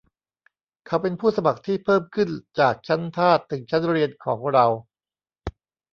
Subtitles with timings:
[0.85, 4.65] เขาเป็นผู้สมัครที่เพิ่มขึ้นจากชั้นทาสถึงชั้นเรียนของเรา